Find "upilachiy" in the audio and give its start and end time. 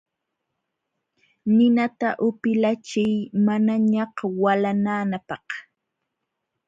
2.27-3.15